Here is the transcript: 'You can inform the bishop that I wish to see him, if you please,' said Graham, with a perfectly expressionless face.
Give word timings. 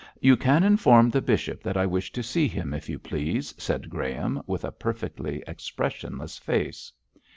'You 0.19 0.35
can 0.35 0.63
inform 0.63 1.11
the 1.11 1.21
bishop 1.21 1.61
that 1.61 1.77
I 1.77 1.85
wish 1.85 2.11
to 2.13 2.23
see 2.23 2.47
him, 2.47 2.73
if 2.73 2.89
you 2.89 2.97
please,' 2.97 3.53
said 3.59 3.87
Graham, 3.87 4.41
with 4.47 4.63
a 4.65 4.71
perfectly 4.71 5.43
expressionless 5.47 6.39
face. 6.39 6.91